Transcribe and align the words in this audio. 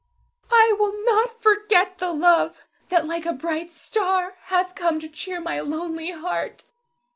I 0.49 0.75
will 0.79 0.95
not 1.05 1.43
forget 1.43 1.99
the 1.99 2.11
love 2.11 2.65
that 2.89 3.05
like 3.05 3.23
a 3.27 3.33
bright 3.33 3.69
star 3.69 4.33
hath 4.45 4.73
come 4.73 4.99
to 4.99 5.07
cheer 5.07 5.39
my 5.39 5.59
lonely 5.59 6.09
heart. 6.09 6.63